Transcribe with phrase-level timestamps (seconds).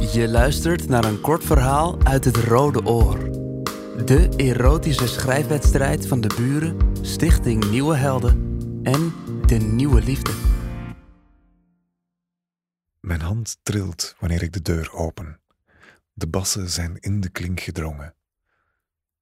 [0.00, 3.18] Je luistert naar een kort verhaal uit het Rode Oor.
[4.04, 9.12] De erotische schrijfwedstrijd van de buren, Stichting Nieuwe Helden en
[9.46, 10.32] De Nieuwe Liefde.
[13.00, 15.40] Mijn hand trilt wanneer ik de deur open.
[16.12, 18.14] De bassen zijn in de klink gedrongen.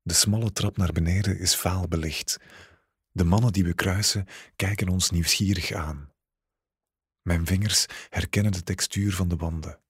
[0.03, 2.37] De smalle trap naar beneden is vaal belicht.
[3.11, 4.27] De mannen die we kruisen
[4.57, 6.13] kijken ons nieuwsgierig aan.
[7.23, 9.81] Mijn vingers herkennen de textuur van de wanden.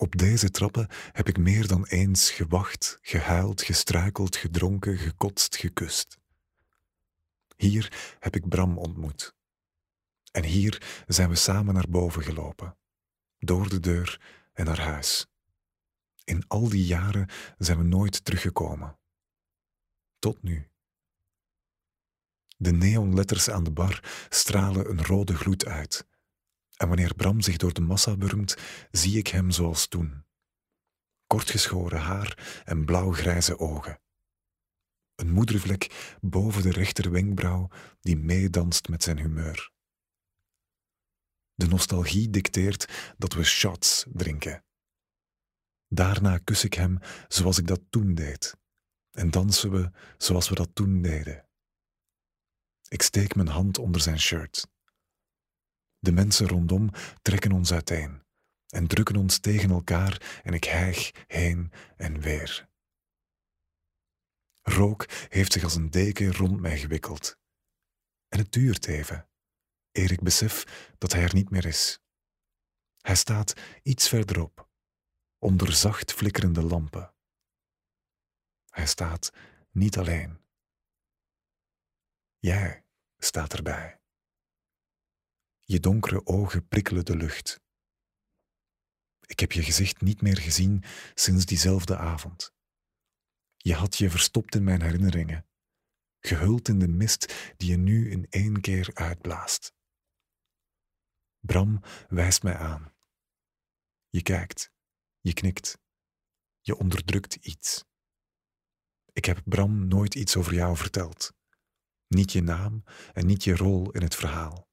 [0.00, 6.18] Op deze trappen heb ik meer dan eens gewacht, gehuild, gestruikeld, gedronken, gekotst, gekust.
[7.56, 9.34] Hier heb ik Bram ontmoet.
[10.30, 12.76] En hier zijn we samen naar boven gelopen,
[13.38, 14.20] door de deur
[14.52, 15.26] en naar huis.
[16.24, 17.28] In al die jaren
[17.58, 18.98] zijn we nooit teruggekomen.
[20.18, 20.68] Tot nu.
[22.56, 26.06] De neonletters aan de bar stralen een rode gloed uit.
[26.78, 28.56] En wanneer Bram zich door de massa wurmt,
[28.90, 30.24] zie ik hem zoals toen.
[31.26, 34.00] Kortgeschoren haar en blauwgrijze ogen.
[35.14, 39.72] Een moedervlek boven de rechter wenkbrauw die meedanst met zijn humeur.
[41.54, 44.64] De nostalgie dicteert dat we shots drinken.
[45.88, 48.56] Daarna kus ik hem zoals ik dat toen deed.
[49.10, 51.48] En dansen we zoals we dat toen deden.
[52.88, 54.68] Ik steek mijn hand onder zijn shirt.
[55.98, 56.90] De mensen rondom
[57.22, 58.22] trekken ons uiteen
[58.68, 62.68] en drukken ons tegen elkaar en ik hijg heen en weer.
[64.62, 67.38] Rook heeft zich als een deken rond mij gewikkeld.
[68.28, 69.28] En het duurt even,
[69.92, 70.64] eer ik besef
[70.98, 72.00] dat hij er niet meer is.
[72.98, 73.52] Hij staat
[73.82, 74.68] iets verderop,
[75.38, 77.14] onder zacht flikkerende lampen.
[78.68, 79.32] Hij staat
[79.70, 80.40] niet alleen.
[82.38, 82.84] Jij
[83.16, 83.97] staat erbij.
[85.70, 87.60] Je donkere ogen prikkelen de lucht.
[89.26, 92.52] Ik heb je gezicht niet meer gezien sinds diezelfde avond.
[93.56, 95.46] Je had je verstopt in mijn herinneringen,
[96.20, 99.74] gehuld in de mist die je nu in één keer uitblaast.
[101.40, 102.94] Bram wijst mij aan.
[104.08, 104.72] Je kijkt,
[105.20, 105.78] je knikt,
[106.60, 107.84] je onderdrukt iets.
[109.12, 111.32] Ik heb Bram nooit iets over jou verteld.
[112.06, 114.67] Niet je naam en niet je rol in het verhaal.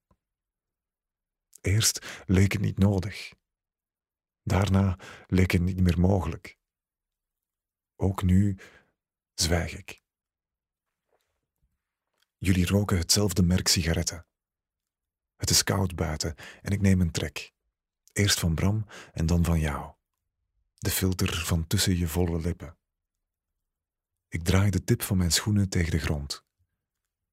[1.66, 3.34] Eerst leek het niet nodig.
[4.44, 6.58] Daarna leek het niet meer mogelijk.
[7.96, 8.58] Ook nu
[9.34, 10.03] zwijg ik.
[12.38, 14.26] Jullie roken hetzelfde merk sigaretten.
[15.36, 17.53] Het is koud buiten en ik neem een trek.
[18.14, 19.94] Eerst van Bram en dan van jou.
[20.76, 22.78] De filter van tussen je volle lippen.
[24.28, 26.46] Ik draai de tip van mijn schoenen tegen de grond.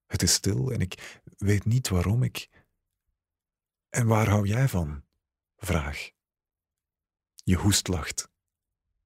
[0.06, 2.51] Het is stil en ik weet niet waarom ik.
[3.92, 5.04] En waar hou jij van?
[5.56, 6.10] Vraag.
[7.44, 8.30] Je hoest lacht.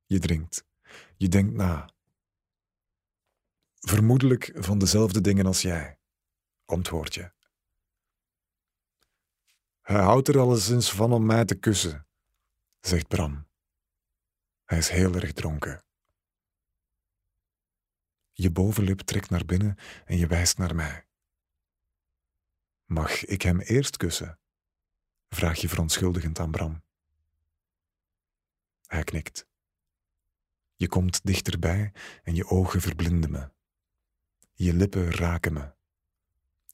[0.04, 0.64] Je drinkt.
[1.16, 1.90] Je denkt na.
[3.74, 5.98] Vermoedelijk van dezelfde dingen als jij,
[6.64, 7.32] antwoord je.
[9.80, 12.06] Hij houdt er alleszins van om mij te kussen,
[12.80, 13.48] zegt Bram.
[14.64, 15.84] Hij is heel erg dronken.
[18.32, 21.06] Je bovenlip trekt naar binnen en je wijst naar mij.
[22.84, 24.40] Mag ik hem eerst kussen?
[25.36, 26.82] Vraag je verontschuldigend aan Bram.
[28.86, 29.46] Hij knikt.
[30.76, 31.92] Je komt dichterbij
[32.22, 33.50] en je ogen verblinden me.
[34.52, 35.72] Je lippen raken me.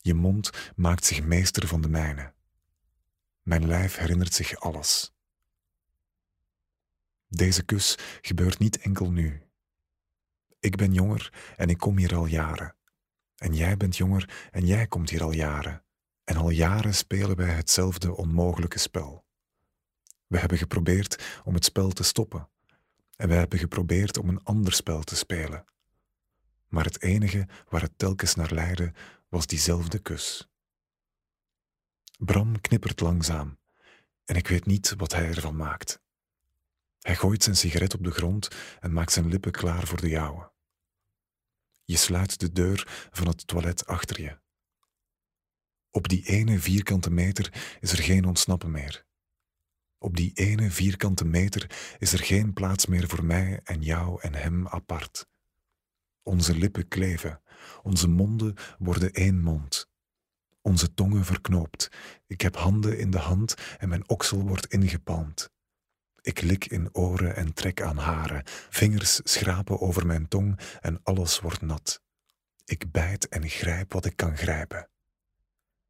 [0.00, 2.34] Je mond maakt zich meester van de mijne.
[3.42, 5.14] Mijn lijf herinnert zich alles.
[7.28, 9.42] Deze kus gebeurt niet enkel nu.
[10.60, 12.76] Ik ben jonger en ik kom hier al jaren.
[13.36, 15.84] En jij bent jonger en jij komt hier al jaren.
[16.24, 19.24] En al jaren spelen wij hetzelfde onmogelijke spel.
[20.26, 22.48] We hebben geprobeerd om het spel te stoppen.
[23.16, 25.64] En wij hebben geprobeerd om een ander spel te spelen.
[26.68, 28.92] Maar het enige waar het telkens naar leidde,
[29.28, 30.48] was diezelfde kus.
[32.18, 33.58] Bram knippert langzaam
[34.24, 36.00] en ik weet niet wat hij ervan maakt.
[37.00, 38.48] Hij gooit zijn sigaret op de grond
[38.80, 40.52] en maakt zijn lippen klaar voor de jouwe.
[41.84, 44.38] Je sluit de deur van het toilet achter je.
[45.94, 49.04] Op die ene vierkante meter is er geen ontsnappen meer.
[49.98, 54.34] Op die ene vierkante meter is er geen plaats meer voor mij en jou en
[54.34, 55.26] hem apart.
[56.22, 57.42] Onze lippen kleven,
[57.82, 59.88] onze monden worden één mond.
[60.60, 61.88] Onze tongen verknoopt.
[62.26, 65.50] Ik heb handen in de hand en mijn oksel wordt ingepalmd.
[66.20, 68.42] Ik lik in oren en trek aan haren.
[68.70, 72.02] Vingers schrapen over mijn tong en alles wordt nat.
[72.64, 74.90] Ik bijt en grijp wat ik kan grijpen.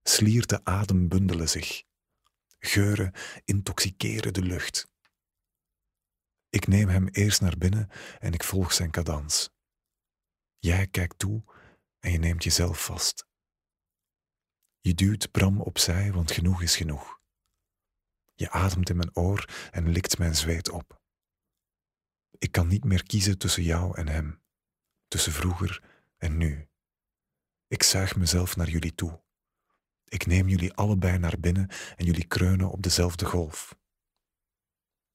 [0.03, 1.85] Slierte adem bundelen zich.
[2.59, 3.13] Geuren
[3.45, 4.91] intoxiceren de lucht.
[6.49, 9.51] Ik neem hem eerst naar binnen en ik volg zijn cadans.
[10.59, 11.43] Jij kijkt toe
[11.99, 13.27] en je neemt jezelf vast.
[14.81, 17.21] Je duwt Bram opzij, want genoeg is genoeg.
[18.35, 21.01] Je ademt in mijn oor en likt mijn zweet op.
[22.39, 24.43] Ik kan niet meer kiezen tussen jou en hem,
[25.09, 25.83] tussen vroeger
[26.17, 26.69] en nu.
[27.67, 29.23] Ik zuig mezelf naar jullie toe.
[30.13, 33.79] Ik neem jullie allebei naar binnen en jullie kreunen op dezelfde golf.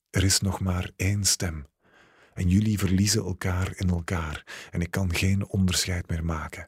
[0.09, 1.67] Er is nog maar één stem
[2.33, 6.67] en jullie verliezen elkaar in elkaar en ik kan geen onderscheid meer maken.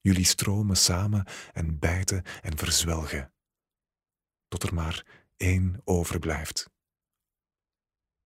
[0.00, 3.32] Jullie stromen samen en bijten en verzwelgen,
[4.48, 6.70] tot er maar één overblijft.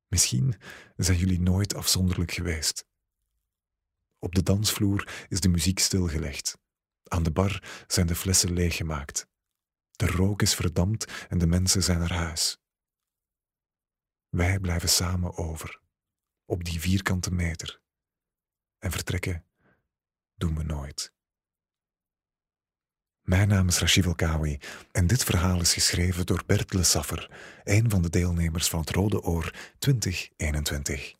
[0.09, 0.55] Misschien
[0.97, 2.87] zijn jullie nooit afzonderlijk geweest.
[4.19, 6.59] Op de dansvloer is de muziek stilgelegd.
[7.13, 9.29] Aan de bar zijn de flessen leeggemaakt.
[9.91, 12.59] De rook is verdampt en de mensen zijn naar huis.
[14.29, 15.81] Wij blijven samen over,
[16.45, 17.81] op die vierkante meter.
[18.79, 19.45] En vertrekken
[20.35, 21.13] doen we nooit.
[23.21, 24.59] Mijn naam is Rashid Elkawi
[24.93, 27.31] en dit verhaal is geschreven door Bert Le Saffer,
[27.65, 31.20] een van de deelnemers van het Rode Oor 2021.